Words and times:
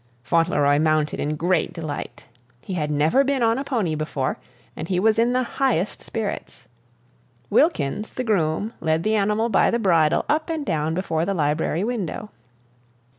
Fauntleroy 0.23 0.79
mounted 0.79 1.19
in 1.19 1.35
great 1.35 1.73
delight. 1.73 2.25
He 2.63 2.73
had 2.73 2.89
never 2.89 3.23
been 3.23 3.43
on 3.43 3.59
a 3.59 3.63
pony 3.63 3.93
before, 3.93 4.39
and 4.75 4.87
he 4.87 4.99
was 4.99 5.19
in 5.19 5.31
the 5.31 5.43
highest 5.43 6.01
spirits. 6.01 6.65
Wilkins, 7.51 8.09
the 8.09 8.23
groom, 8.23 8.73
led 8.79 9.03
the 9.03 9.13
animal 9.13 9.47
by 9.47 9.69
the 9.69 9.77
bridle 9.77 10.25
up 10.27 10.49
and 10.49 10.65
down 10.65 10.95
before 10.95 11.23
the 11.23 11.35
library 11.35 11.83
window. 11.83 12.31